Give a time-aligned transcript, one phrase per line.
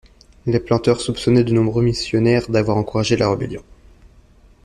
[0.47, 3.61] Les planteurs soupçonnaient de nombreux missionnaires d'avoir encouragé la rébellion.